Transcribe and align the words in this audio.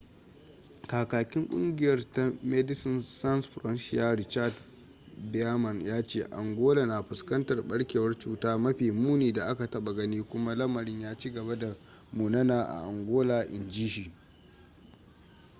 kakakin 0.87 1.47
kungiyar 1.47 2.11
ta 2.11 2.31
medecines 2.43 3.07
sans 3.21 3.45
frontiere 3.49 4.15
richard 4.15 4.53
veerman 5.31 5.85
ya 5.85 6.03
ce 6.05 6.23
angola 6.31 6.85
na 6.85 7.01
fuskantar 7.03 7.61
barkewar 7.67 8.17
cutar 8.17 8.57
mafi 8.59 8.91
muni 8.91 9.33
da 9.33 9.45
aka 9.47 9.67
taba 9.69 9.93
gani 9.93 10.21
kuma 10.23 10.55
lamarin 10.55 11.01
ya 11.01 11.17
ci 11.17 11.31
gaba 11.33 11.55
da 11.55 11.75
munana 12.13 12.63
a 12.67 12.81
angola 12.85 13.43
in 13.49 13.69
ji 13.69 13.87
shi 13.89 14.11